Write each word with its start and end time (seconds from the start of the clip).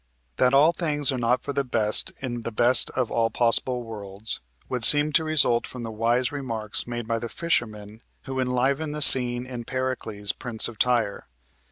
That 0.37 0.55
all 0.55 0.71
things 0.73 1.11
are 1.11 1.17
not 1.19 1.43
for 1.43 1.53
the 1.53 1.63
best 1.63 2.11
in 2.21 2.41
the 2.41 2.51
best 2.51 2.89
of 2.95 3.11
all 3.11 3.29
possible 3.29 3.83
worlds 3.83 4.39
would 4.67 4.83
seem 4.83 5.13
to 5.13 5.23
result 5.23 5.67
from 5.67 5.83
the 5.83 5.91
wise 5.91 6.31
remarks 6.31 6.87
made 6.87 7.07
by 7.07 7.19
the 7.19 7.29
fishermen 7.29 8.01
who 8.23 8.39
enliven 8.39 8.93
the 8.93 9.03
scene 9.03 9.45
in 9.45 9.63
"Pericles, 9.63 10.31
Prince 10.31 10.67
of 10.67 10.79
Tyre." 10.79 11.27